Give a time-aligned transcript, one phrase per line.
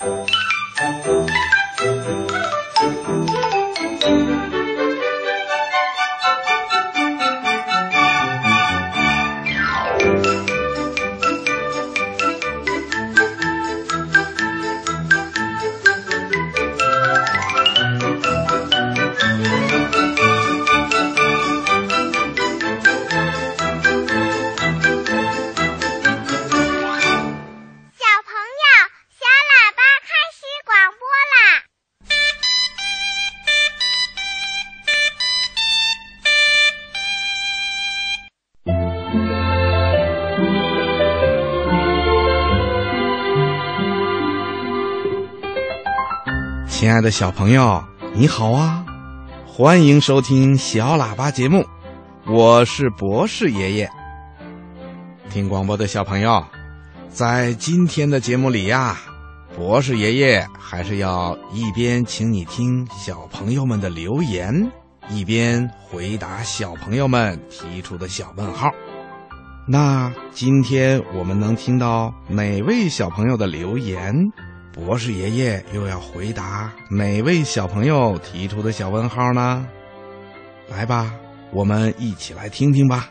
[0.00, 0.29] Thank you.
[46.80, 47.84] 亲爱的小朋友，
[48.14, 48.82] 你好啊！
[49.46, 51.62] 欢迎收听小喇叭节目，
[52.26, 53.90] 我是博士爷爷。
[55.28, 56.42] 听广播的小朋友，
[57.10, 58.96] 在今天的节目里呀，
[59.54, 64.72] 博士爷爷还是要一边请你听小朋友们的留言，
[65.10, 68.70] 一边回答小朋友们提出的小问号。
[69.68, 74.32] 那今天我们能听到哪位小朋友的留言？
[74.72, 79.66] 博士爷爷又要回答哪位小朋友提出的小问号呢？
[80.68, 81.12] 来吧，
[81.52, 83.10] 我们一起来听听吧。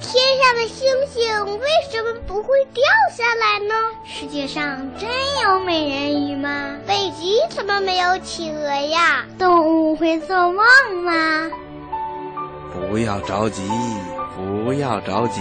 [0.00, 2.82] 天上的星星为什么不会掉
[3.14, 3.74] 下来呢？
[4.04, 5.08] 世界上真
[5.44, 6.76] 有美人鱼吗？
[6.86, 9.26] 北极怎么没有企鹅呀？
[9.38, 10.64] 动物会做梦
[11.04, 11.50] 吗？
[12.72, 13.62] 不要着急，
[14.36, 15.40] 不要着急，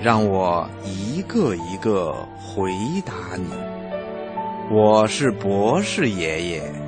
[0.00, 2.72] 让我一个一个回
[3.04, 3.44] 答你。
[4.70, 6.83] 我是博士爷爷。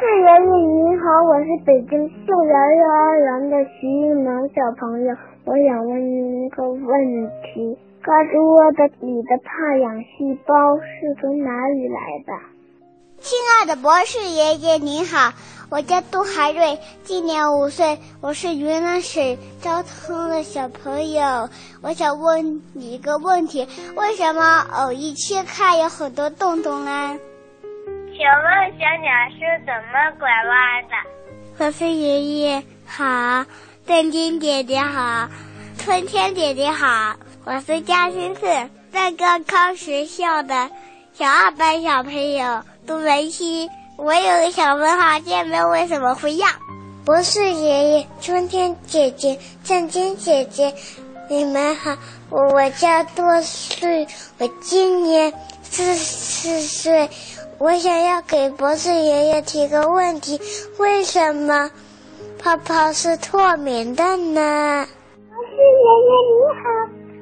[0.00, 6.80] 博士爷爷您好，我是北京杏园幼儿园的徐一萌小朋友，我想问您一个问
[7.42, 12.32] 题：胳肢窝的里的怕氧细胞是从哪里来的？
[13.18, 15.34] 亲爱的博士爷爷您好，
[15.70, 21.50] 我叫杜海瑞，今年五岁，我是云南省昭通的小朋友。
[21.82, 27.18] 我想问你一个问题：为什么藕一切开有很多洞洞呢？
[28.20, 28.44] 请问
[28.78, 30.52] 小鸟是怎么拐弯
[30.90, 31.64] 的？
[31.64, 33.46] 我是爷爷好，
[33.86, 35.26] 邓金姐姐好，
[35.78, 37.16] 春天姐姐好，
[37.46, 40.68] 我是嘉兴市在高康学校的
[41.14, 43.70] 小二班小朋友杜文熙。
[43.96, 46.46] 我有个小问号，见面为什么会要？
[47.06, 50.74] 不是爷爷、春天姐姐、郑金姐姐，
[51.30, 51.96] 你们好，
[52.28, 55.32] 我我叫多岁，我今年
[55.62, 57.08] 四四岁。
[57.60, 60.40] 我想要给博士爷爷提个问题：
[60.80, 61.68] 为什么
[62.40, 64.88] 泡泡是透明的呢？
[65.28, 66.64] 博士爷爷你好，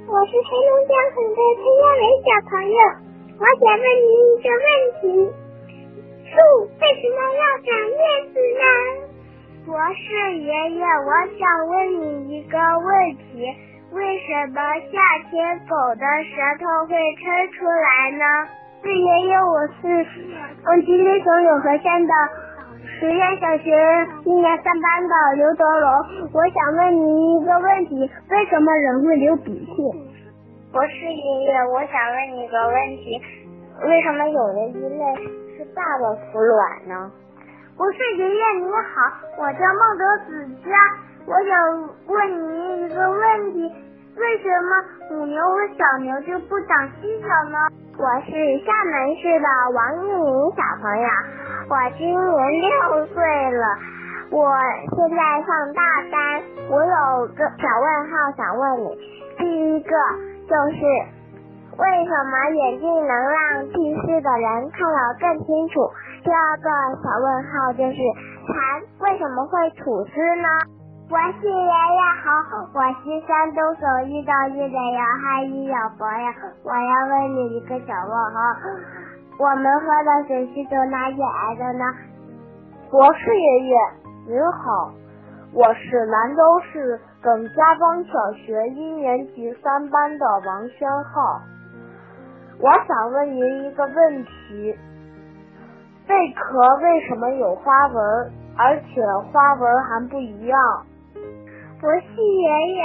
[0.06, 2.78] 我是黑龙江省的陈亚伟小朋友，
[3.34, 4.70] 我想问您一个问
[5.02, 5.26] 题：
[6.30, 6.30] 树
[6.70, 8.62] 为什么要长叶子呢？
[9.66, 12.54] 博士爷爷，我想问你一个
[12.86, 12.94] 问
[13.26, 13.42] 题：
[13.90, 15.02] 为什么夏
[15.34, 17.26] 天狗的舌头会伸
[17.58, 18.22] 出来呢？
[18.88, 20.06] 是爷爷，我是
[20.64, 22.14] 嗯吉林省永和县的
[22.88, 23.70] 实验小学
[24.24, 25.90] 一年三班的刘德龙。
[26.32, 29.92] 我想问您一个问题：为什么人会流鼻涕？
[30.72, 33.20] 博士爷爷，我想问你个问题：
[33.84, 35.04] 为什么有的鱼类
[35.58, 37.12] 是爸爸孵卵呢？
[37.76, 40.72] 博士爷爷你好，我叫孟德子佳，
[41.26, 41.52] 我想
[42.06, 43.70] 问您一个问题：
[44.18, 44.70] 为什么
[45.10, 47.58] 母牛和小牛就不长犄角呢？
[47.96, 48.32] 我是
[48.66, 50.26] 厦门市的王一鸣
[50.58, 51.08] 小朋友，
[51.70, 53.78] 我今年六岁了，
[54.32, 54.58] 我
[54.96, 58.98] 现在上大三，我有个小问号想问你。
[59.38, 59.90] 第一个
[60.50, 60.82] 就是
[61.78, 65.88] 为什么眼镜能让近视的人看得更清楚？
[66.24, 66.68] 第二个
[67.04, 67.96] 小问号就是
[68.50, 70.10] 蚕为什么会吐丝
[70.42, 70.48] 呢？
[71.08, 76.28] 博士爷爷好，我是山东省遇到一的杨汉一小朋友，
[76.64, 78.38] 我要问你一个小问号：
[79.38, 81.84] 我们喝的水是从哪里来的呢？
[82.90, 83.78] 博士爷爷
[84.26, 84.92] 您好，
[85.54, 91.40] 我是兰州市耿家庄小学一年级三班的王轩浩，
[92.60, 94.78] 我想问您一个问题：
[96.06, 98.30] 贝壳为什么有花纹？
[98.58, 99.00] 而且
[99.32, 100.58] 花纹还不一样。
[101.80, 102.82] 博士爷爷。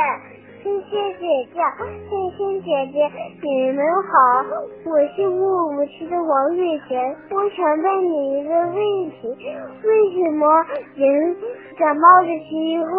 [0.62, 1.60] 星星姐姐，
[2.07, 3.12] 星星姐姐，
[3.42, 4.45] 你们好，
[4.86, 7.13] 我是乌鲁木齐的王瑞贤。
[7.31, 8.75] 我想问你一个问
[9.10, 9.36] 题：
[9.84, 10.48] 为什么
[10.95, 11.36] 人
[11.78, 12.95] 感冒的时候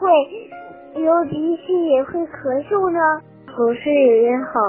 [0.00, 0.10] 会
[0.94, 2.98] 流鼻涕也会咳嗽呢？
[3.54, 4.60] 博士爷爷好，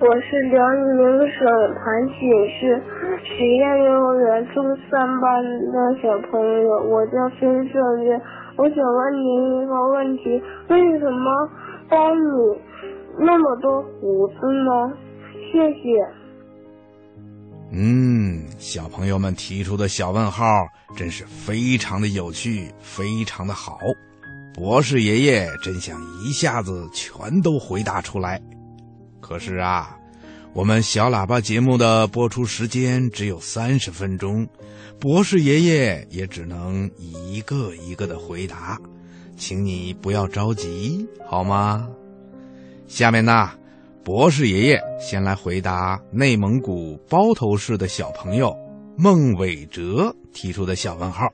[0.00, 2.82] 我是辽宁省盘锦市
[3.22, 8.20] 实验幼儿园中三班的小朋友，我叫孙胜月。
[8.56, 10.22] 我想问您一个问题：
[10.68, 11.48] 为什么
[11.88, 12.60] 包你
[13.18, 14.34] 那么多胡子
[14.64, 14.92] 呢？
[15.50, 16.06] 谢谢。
[17.72, 20.44] 嗯，小朋友们提出的小问号
[20.94, 23.78] 真是非常的有趣，非常的好。
[24.54, 28.40] 博士爷爷真想一下子全都回答出来，
[29.20, 29.96] 可是啊。
[30.54, 34.48] 我们小喇叭节目的播出时间只有三十分钟，
[35.00, 38.80] 博士爷爷也只能一个一个的回答，
[39.36, 41.88] 请你不要着急，好吗？
[42.86, 43.50] 下面呢，
[44.04, 48.56] 博士爷爷先来回答内蒙古包头市的小朋友
[48.96, 51.26] 孟伟哲提出的小问号：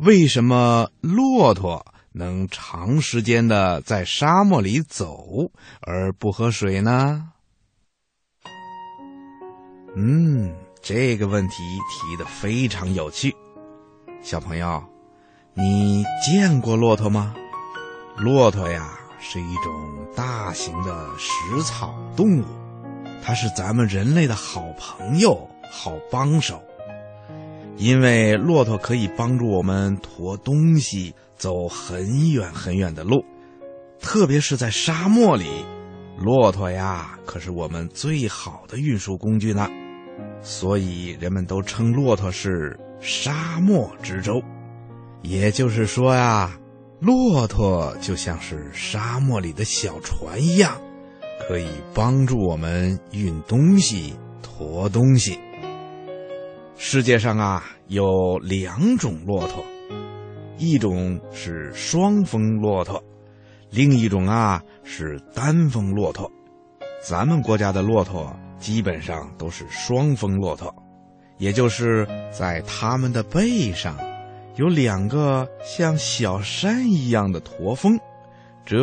[0.00, 1.82] 为什么骆驼
[2.12, 5.50] 能长时间的在沙漠里走
[5.80, 7.30] 而不喝水呢？
[9.98, 11.54] 嗯，这个问题
[11.88, 13.34] 提的非常有趣，
[14.20, 14.84] 小朋友，
[15.54, 17.34] 你见过骆驼吗？
[18.18, 19.72] 骆驼呀是一种
[20.14, 22.44] 大型的食草动物，
[23.22, 26.62] 它是咱们人类的好朋友、好帮手。
[27.78, 33.24] 因为骆驼可以帮助我们驮东西走很远很远的路，
[33.98, 35.64] 特别是在沙漠里，
[36.18, 39.66] 骆驼呀可是我们最好的运输工具呢。
[40.42, 44.40] 所以人们都称骆驼是沙漠之舟，
[45.22, 46.56] 也就是说呀，
[47.00, 50.80] 骆驼就像是沙漠里的小船一样，
[51.48, 55.38] 可以帮助我们运东西、驮东西。
[56.76, 59.64] 世界上啊有两种骆驼，
[60.58, 63.02] 一种是双峰骆驼，
[63.70, 66.30] 另一种啊是单峰骆驼。
[67.02, 68.34] 咱们国家的骆驼。
[68.58, 70.74] 基本上都是双峰骆驼，
[71.38, 73.96] 也就是在它们的背上
[74.56, 77.98] 有两个像小山一样的驼峰，
[78.64, 78.76] 这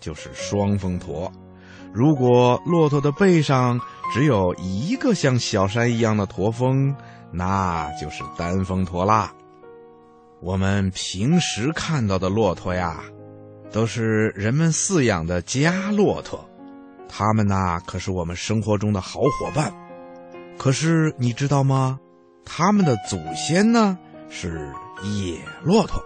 [0.00, 1.32] 就是双峰驼。
[1.92, 3.80] 如果骆驼的背上
[4.12, 6.94] 只有一个像小山一样的驼峰，
[7.32, 9.32] 那就是单峰驼啦。
[10.40, 13.02] 我们平时看到的骆驼呀，
[13.72, 16.44] 都是人们饲养的家骆驼。
[17.08, 19.72] 他们呐，可是我们生活中的好伙伴。
[20.56, 21.98] 可是你知道吗？
[22.44, 23.98] 他们的祖先呢
[24.28, 24.70] 是
[25.02, 26.02] 野骆驼，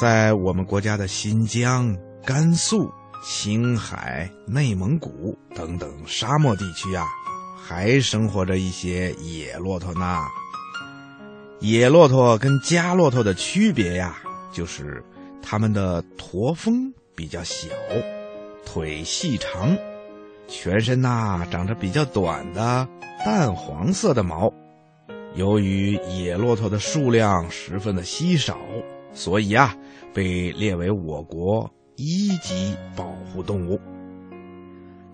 [0.00, 2.90] 在我们国家的新疆、甘肃、
[3.24, 7.04] 青海、内蒙古等等沙漠地区啊，
[7.60, 10.20] 还生活着一些野骆驼呢。
[11.58, 14.16] 野骆驼跟家骆驼的区别呀，
[14.52, 15.04] 就是
[15.42, 17.68] 它们的驼峰比较小，
[18.64, 19.76] 腿细长。
[20.50, 22.86] 全身呐长着比较短的
[23.24, 24.52] 淡黄色的毛，
[25.36, 28.58] 由于野骆驼的数量十分的稀少，
[29.12, 29.72] 所以啊
[30.12, 33.80] 被列为我国一级保护动物。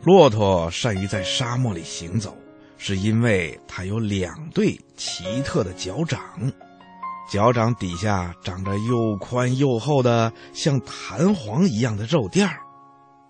[0.03, 2.35] 骆驼善于在沙漠里行走，
[2.79, 6.19] 是因为它有两对奇特的脚掌，
[7.31, 12.57] 脚掌底下长着又宽又厚的像弹簧一样的肉垫儿，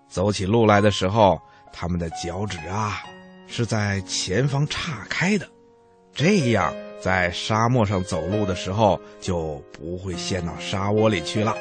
[0.07, 1.37] 走起路来的时候。
[1.71, 3.03] 他们的脚趾啊，
[3.47, 5.47] 是在前方岔开的，
[6.13, 11.55] 这样在沙漠上走路的时候就不会陷到沙窝里去了。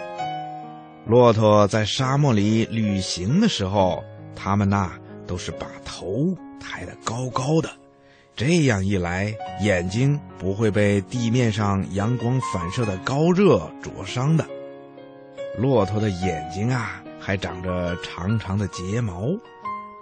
[1.07, 4.03] 骆驼在沙漠里旅行的时候，
[4.35, 4.93] 它们呐
[5.27, 7.71] 都是把头抬得高高的，
[8.35, 14.45] 这样一来，眼睛不会被地面上阳光反射的高热灼伤的。
[15.59, 19.29] 骆驼的眼睛啊，还长着长长的睫毛。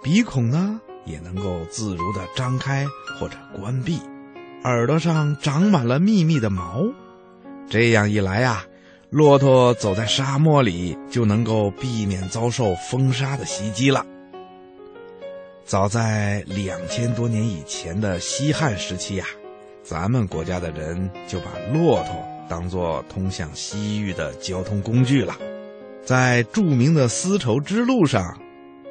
[0.05, 2.85] 鼻孔呢也能够自如的张开
[3.19, 3.99] 或者关闭，
[4.63, 6.83] 耳朵上长满了密密的毛，
[7.67, 8.63] 这样一来呀，
[9.09, 14.05] 骆驼走在沙漠里就能够避免遭受风沙的袭击了。
[15.65, 19.25] 早在两千多年以前的西汉时期呀，
[19.81, 25.35] 咱们国家的人就把骆驼当做通向西域的交通工具了，
[26.05, 28.39] 在著名的丝绸之路上。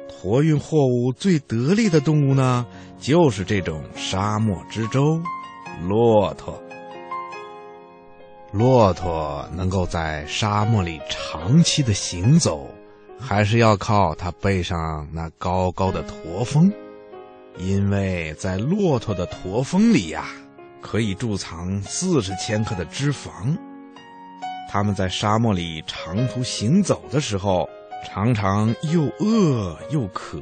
[0.07, 2.65] 驮运货物最得力的动物呢，
[2.99, 5.21] 就是这种沙漠之舟——
[5.87, 6.61] 骆驼。
[8.51, 12.67] 骆驼能够在沙漠里长期的行走，
[13.19, 16.71] 还是要靠它背上那高高的驼峰，
[17.57, 20.25] 因为在骆驼的驼峰里呀，
[20.81, 23.57] 可以贮藏四十千克的脂肪。
[24.69, 27.67] 他们在沙漠里长途行走的时候，
[28.05, 30.41] 常常又饿又渴，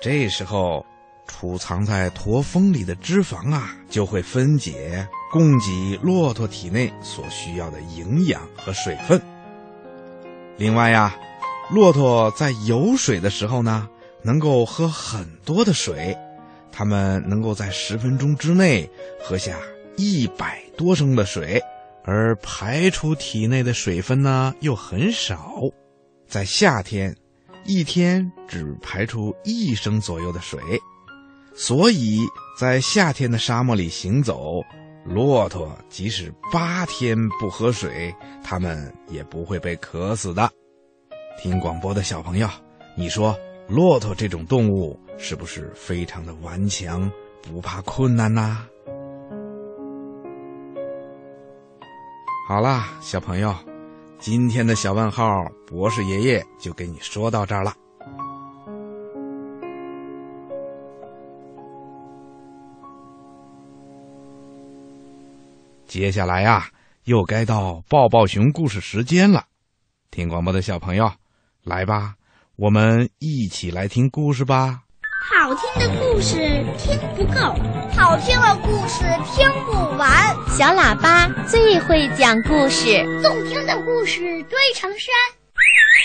[0.00, 0.86] 这时候。
[1.28, 9.22] 储藏在驼峰里的脂肪啊，就会分解，供给骆驼体内所需要的营养和水分。
[10.58, 11.16] 另外呀，
[11.70, 13.88] 骆驼在有水的时候呢，
[14.22, 16.14] 能够喝很多的水，
[16.70, 18.90] 它们能够在十分钟之内
[19.22, 19.56] 喝下
[19.96, 21.62] 一百多升的水，
[22.04, 25.54] 而排出体内的水分呢又很少，
[26.32, 27.14] 在夏天，
[27.66, 30.58] 一天只排出一升左右的水。
[31.52, 32.20] 所以
[32.58, 34.62] 在夏天的沙漠里行走，
[35.04, 38.10] 骆驼即使八天不喝水，
[38.42, 40.50] 它们也不会被渴死的。
[41.38, 42.48] 听广播的小朋友，
[42.96, 47.12] 你说骆驼这种动物是不是非常的顽强，
[47.42, 48.64] 不怕困难呐？
[52.48, 53.54] 好啦，小朋友，
[54.22, 57.74] 今天的小问号博士爷爷就给你说到这儿了。
[65.88, 66.68] 接下来呀，
[67.02, 69.44] 又该到抱抱熊故事时间了。
[70.12, 71.10] 听广播的小朋友，
[71.64, 72.14] 来吧，
[72.54, 74.84] 我们一起来听故事吧。
[75.52, 76.38] 好听的故事
[76.78, 77.38] 听不够，
[77.94, 79.04] 好听的故事
[79.34, 80.34] 听不完。
[80.48, 85.12] 小喇叭最会讲故事，动听的故事堆成山。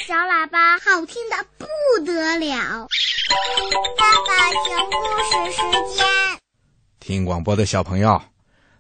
[0.06, 1.66] 小喇叭好听的不
[2.06, 2.90] 得了。
[3.98, 4.34] 抱抱
[4.66, 6.06] 熊故事时间，
[7.00, 8.22] 听广播的小朋友。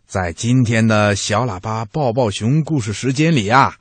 [0.05, 3.75] 在今天的小喇叭抱抱熊故事时间里啊，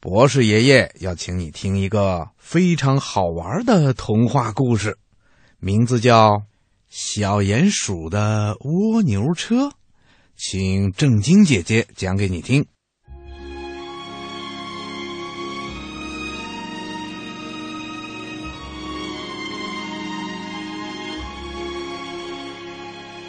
[0.00, 4.98] 博士爷爷要请你听一个非常好玩的童话故事，
[5.64, 6.38] 名字叫
[6.88, 9.66] 《小鼹鼠的蜗牛车》，
[10.36, 12.66] 请正晶姐姐讲给你听。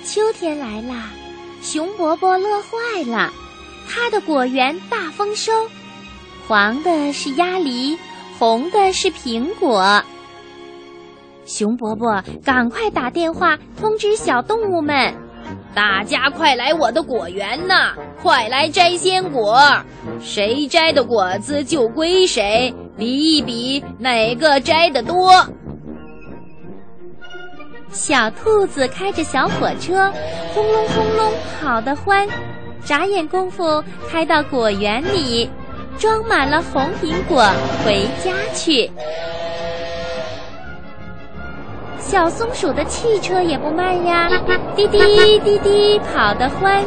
[0.04, 1.12] 秋天来啦。
[1.62, 3.32] 熊伯伯乐坏了，
[3.88, 5.52] 他的果园大丰收，
[6.48, 7.96] 黄的是鸭梨，
[8.40, 10.04] 红的是苹果。
[11.46, 15.14] 熊伯伯赶快打电话通知小动物们，
[15.76, 19.60] 大家快来我的果园呐，快来摘鲜果，
[20.20, 25.32] 谁摘的果子就归谁，比一比哪个摘的多。
[27.90, 30.12] 小兔子开着小火车，
[30.54, 31.32] 轰隆轰隆
[31.62, 32.28] 跑得欢，
[32.84, 35.50] 眨眼功夫开到果园里，
[36.00, 37.46] 装满了红苹果
[37.86, 38.90] 回家去。
[42.14, 44.30] 小松鼠的汽车也不慢呀，
[44.78, 46.84] 滴滴滴滴跑得欢，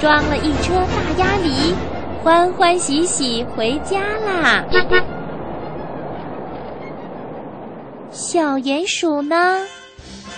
[0.00, 1.74] 装了一车大鸭梨，
[2.24, 4.64] 欢欢喜喜回家啦。
[8.10, 9.58] 小鼹鼠呢？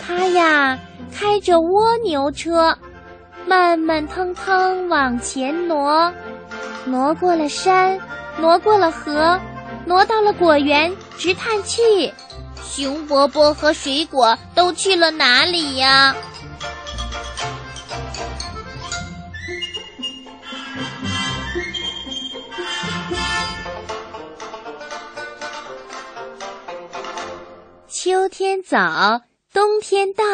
[0.04, 0.76] 它呀，
[1.16, 2.76] 开着蜗牛车，
[3.46, 6.12] 慢慢腾腾往前挪，
[6.84, 7.96] 挪过了山，
[8.40, 9.38] 挪过了河，
[9.86, 12.12] 挪到了果园，直叹气：
[12.64, 16.14] 熊伯伯和水果都去了哪里呀？
[27.88, 29.20] 秋天早。
[29.52, 30.24] 冬天到，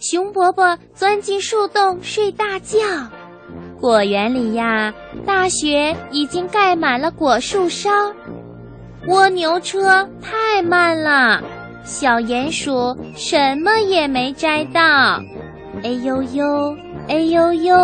[0.00, 2.78] 熊伯伯钻进树洞睡大觉。
[3.80, 4.92] 果园里呀，
[5.24, 8.12] 大雪已经盖满了果树梢。
[9.06, 11.40] 蜗牛车太慢了，
[11.90, 14.82] 小鼹鼠什么也没摘到。
[15.82, 16.76] 哎呦呦，
[17.08, 17.74] 哎呦呦，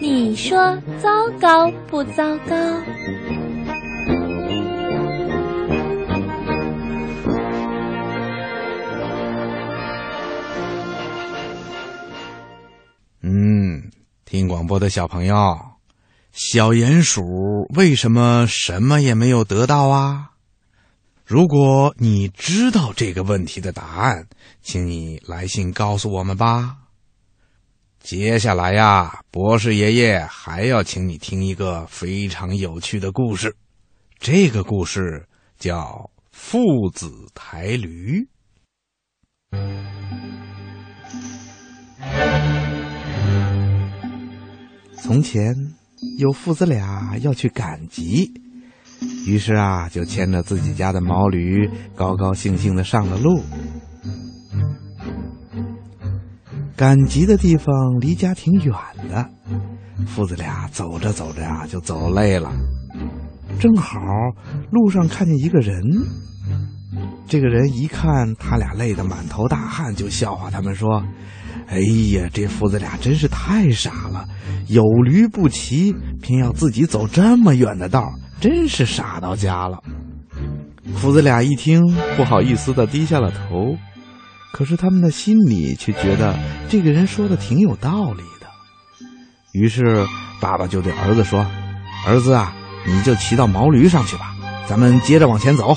[0.00, 0.56] 你说
[0.98, 2.56] 糟糕不糟糕？
[13.20, 13.90] 嗯
[14.24, 15.58] 听广播的小朋友，
[16.32, 20.30] 小鼹鼠为什么什么也没有得到啊？
[21.26, 24.28] 如果你知道这个问题的答案，
[24.60, 26.76] 请你来信告诉我们吧。
[27.98, 33.56] 接下来呀，博士爷爷还要请你听一个非常有趣的故事，
[34.18, 35.26] 这个故事
[35.58, 38.28] 叫《父子抬驴》。
[45.00, 45.54] 从前
[46.18, 48.30] 有父子俩要去赶集，
[49.26, 53.42] 于是啊，就牵着自己家的毛驴，高高兴兴的上了路。
[56.76, 58.74] 赶集的地方离家挺远
[59.08, 59.30] 的，
[60.06, 62.52] 父子俩走着走着呀，就走累了。
[63.60, 64.00] 正好
[64.70, 65.80] 路上看见一个人，
[67.26, 71.02] 这个人一看他俩累得满头大汗，就笑话他们说
[71.68, 71.78] ：“哎
[72.12, 74.28] 呀，这父子俩真是太傻了，
[74.66, 79.82] 有驴不骑，偏要自己走这么远的道，真是傻到家了。”
[80.96, 81.82] 父子俩一听，
[82.16, 83.76] 不好意思的低下了头。
[84.52, 86.38] 可是他们的心里却觉得
[86.68, 88.46] 这个人说的挺有道理的。
[89.52, 90.06] 于是
[90.40, 91.46] 爸爸就对儿子说
[92.06, 92.54] ：“儿子啊。”
[92.86, 94.36] 你就骑到毛驴上去吧，
[94.68, 95.74] 咱们接着往前走。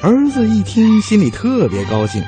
[0.00, 2.24] 儿子一听，心里特别高兴，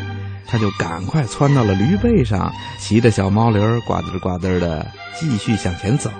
[0.47, 4.87] 他就赶快窜到了驴背上，骑着小毛驴呱嘚呱嘚的
[5.19, 6.11] 继续向前走。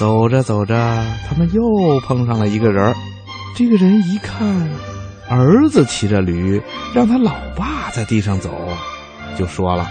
[0.00, 0.74] 走着走着，
[1.28, 2.94] 他们又碰上了一个人
[3.54, 4.66] 这个人一看
[5.28, 6.58] 儿子骑着驴，
[6.94, 8.50] 让他老爸在地上走，
[9.36, 9.90] 就说了：“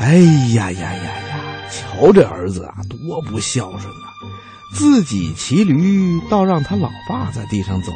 [0.00, 0.14] 哎
[0.54, 1.36] 呀呀呀呀！”
[1.68, 4.16] 瞧这儿子啊，多不孝顺啊！
[4.72, 7.92] 自己骑驴，倒让他老爸在地上走，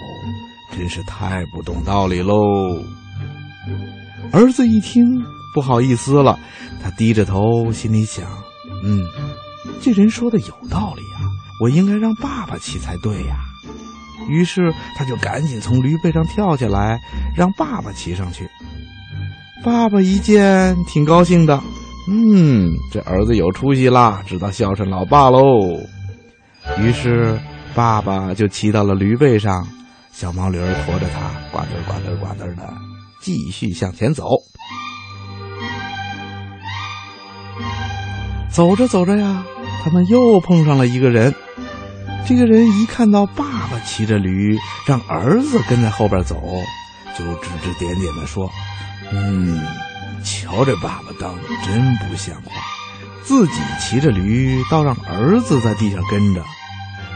[0.76, 2.36] 真是太不懂道理喽。
[4.32, 5.06] 儿子一听，
[5.54, 6.38] 不好意思了，
[6.82, 8.26] 他低着头，心里想：
[8.84, 9.00] 嗯，
[9.80, 11.24] 这人说的有道理啊，
[11.60, 13.36] 我应该让爸爸骑才对呀。
[14.28, 17.00] 于是他就赶紧从驴背上跳下来，
[17.34, 18.48] 让爸爸骑上去。
[19.64, 21.60] 爸爸一见，挺高兴的。
[22.08, 25.40] 嗯，这儿子有出息啦，知道孝顺老爸喽。
[26.78, 27.38] 于是，
[27.74, 29.66] 爸爸就骑到了驴背上，
[30.12, 32.72] 小毛驴驮着他，呱嘚呱嘚呱嘚的
[33.20, 34.24] 继续向前走。
[38.50, 39.44] 走着走着呀，
[39.82, 41.34] 他们又碰上了一个人。
[42.26, 46.40] 这个人一看到爸爸骑着驴，让儿子跟在后边走，
[47.18, 48.50] 就指指点点的说
[49.12, 49.60] ：“嗯。”
[50.22, 52.52] 瞧这爸爸当的真不像话，
[53.22, 56.44] 自己骑着驴，倒让儿子在地上跟着，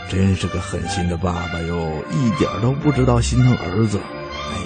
[0.08, 4.00] 真是个狠心的爸爸哟，一点都不知道心疼儿子。
[4.54, 4.56] 哎，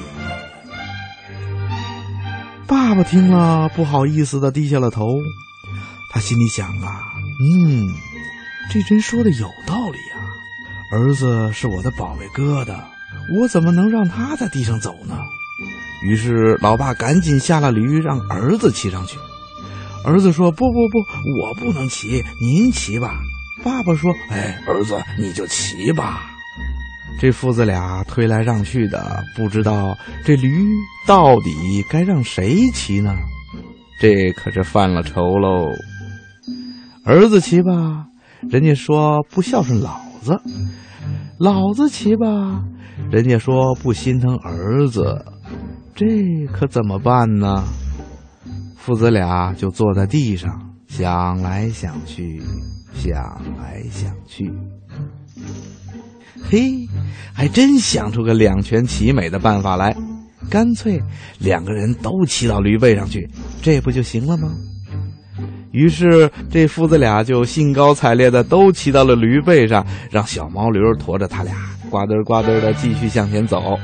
[2.68, 5.16] 爸爸听了不好意思的低下了头，
[6.12, 7.02] 他心里想啊，
[7.40, 7.94] 嗯，
[8.70, 10.18] 这真说的有道理啊，
[10.92, 12.82] 儿子是我的宝贝疙瘩，
[13.38, 15.18] 我怎么能让他在地上走呢？
[16.02, 19.18] 于是，老爸赶紧下了驴，让儿子骑上去。
[20.04, 20.98] 儿子说：“不不不，
[21.42, 23.20] 我不能骑，您骑吧。”
[23.64, 26.30] 爸爸说：“哎，儿子，你就骑吧。”
[27.20, 30.64] 这父子俩推来让去的，不知道这驴
[31.04, 33.16] 到底该让谁骑呢？
[34.00, 35.72] 这可是犯了愁喽。
[37.08, 38.06] 儿子骑吧，
[38.50, 40.34] 人家说不孝顺老子；
[41.38, 42.62] 老子骑吧，
[43.10, 45.24] 人家说不心疼儿子。
[45.94, 46.06] 这
[46.52, 47.64] 可怎么办呢？
[48.76, 52.42] 父子俩就坐在地上想来想去，
[52.92, 53.16] 想
[53.56, 54.52] 来想去，
[56.44, 56.86] 嘿，
[57.32, 59.96] 还真想出个两全其美的办法来。
[60.50, 61.02] 干脆
[61.38, 63.30] 两个人都骑到驴背上去，
[63.62, 64.52] 这不就行了吗？
[65.70, 71.54] 于是这父子俩就兴高采烈的都骑到了驴背上，让小毛驴驮着他俩，
[71.90, 73.78] 呱嘚呱嘚的继续向前走。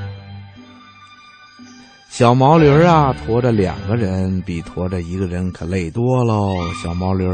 [2.08, 6.54] 小毛驴啊，驮着两个人比驮着一个人可累多喽。
[6.82, 7.24] 小毛驴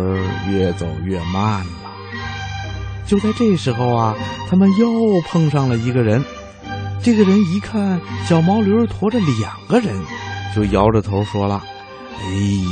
[0.51, 1.71] 越走越慢了。
[3.07, 4.17] 就在这时候啊，
[4.49, 4.89] 他们又
[5.29, 6.25] 碰上了一个人。
[7.03, 9.95] 这个人一看小毛驴驮着两个人，
[10.57, 11.63] 就摇着头说了
[12.23, 12.27] ：“哎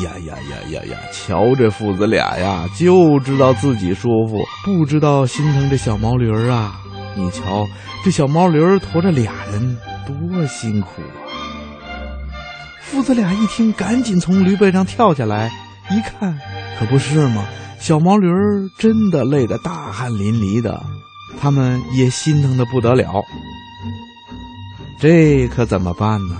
[0.05, 0.99] 呀呀呀呀呀！
[1.13, 6.81] 瞧这父子俩呀，就知道自己舒服，不知道心疼这小毛驴儿啊！
[7.17, 7.67] 你瞧
[8.05, 11.33] 这小毛驴儿驮着俩人，多辛苦啊！”
[12.83, 15.51] 父子俩一听，赶紧从驴背上跳下来，
[15.91, 16.39] 一看，
[16.79, 17.45] 可不是吗？
[17.81, 20.85] 小毛驴儿真的累得大汗淋漓的，
[21.41, 23.23] 他们也心疼的不得了。
[25.01, 26.37] 这可怎么办呢？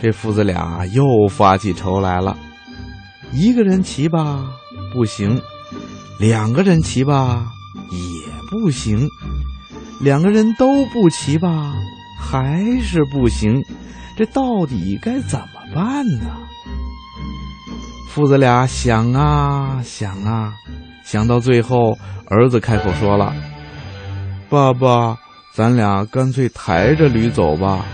[0.00, 2.36] 这父子俩又发起愁来了。
[3.32, 4.50] 一个人骑吧
[4.92, 5.40] 不行，
[6.18, 7.46] 两个人骑吧
[7.90, 9.08] 也不行，
[10.00, 11.74] 两个人都不骑吧
[12.20, 13.62] 还是不行。
[14.16, 16.30] 这到底该怎么办呢？
[18.08, 20.54] 父子俩想啊想啊，
[21.04, 21.98] 想到最后，
[22.30, 23.34] 儿子开口说了
[24.48, 25.18] ：“爸爸，
[25.52, 27.84] 咱俩干脆抬着驴走吧，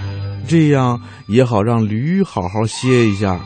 [0.47, 3.41] 这样也好让驴好好歇一下。”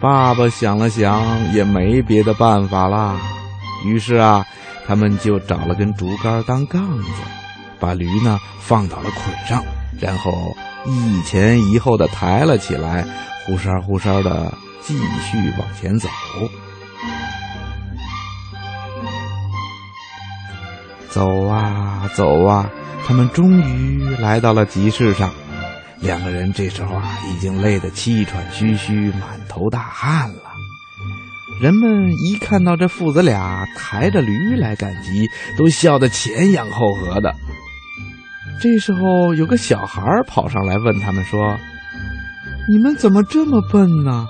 [0.00, 3.20] 爸爸想了想，也没别的办法啦。
[3.84, 4.46] 于是啊，
[4.86, 7.04] 他们就找了根竹竿当杠子，
[7.78, 9.62] 把驴呢放到了捆上，
[10.00, 10.32] 然后
[10.86, 13.04] 一前一后的抬了起来，
[13.44, 16.08] 呼哨呼哨的继续往前走。
[21.10, 22.70] 走啊走啊，
[23.06, 25.30] 他们终于来到了集市上。
[26.00, 30.42] 两个人这时候啊，已经累得气喘吁吁、满头大汗了。
[31.60, 37.34] 人们一看到这父子俩抬着驴来赶集，都笑得前仰后合的。
[38.62, 41.58] 这时候，有个小孩跑上来问他们说
[42.70, 44.26] ：“你们怎么这么笨呢？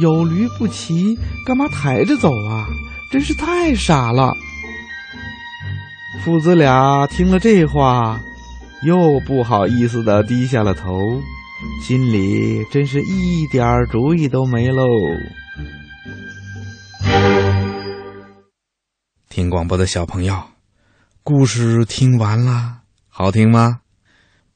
[0.00, 2.66] 有驴不骑，干嘛抬着走啊？
[3.12, 4.32] 真是太傻了！”
[6.24, 8.20] 父子俩听了这话。
[8.84, 10.98] 又不好意思的低下了头，
[11.86, 14.84] 心里真是一点主意都没喽。
[19.28, 20.36] 听广播的小朋友，
[21.22, 23.78] 故事听完了，好听吗？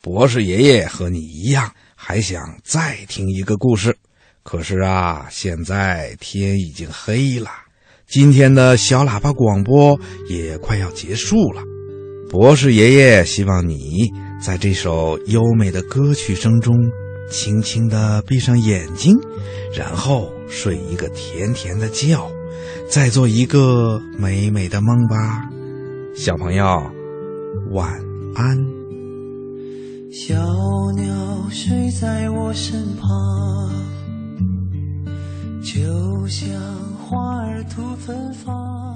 [0.03, 3.97] 博士爷爷和你一样，还想再听一个故事。
[4.43, 7.51] 可是啊，现在天已经黑了，
[8.09, 11.63] 今天的小喇叭广播也快要结束了。
[12.29, 14.11] 博士爷爷希望你
[14.43, 16.75] 在这首优美的歌曲声中，
[17.31, 19.15] 轻轻地闭上眼睛，
[19.73, 22.29] 然后睡一个甜甜的觉，
[22.89, 25.49] 再做一个美美的梦吧，
[26.15, 26.65] 小朋友，
[27.71, 27.89] 晚
[28.35, 28.57] 安。
[30.11, 30.35] 小
[30.97, 31.15] 鸟
[31.51, 33.71] 睡在我身旁，
[35.63, 36.51] 就像
[36.99, 38.96] 花儿吐芬芳。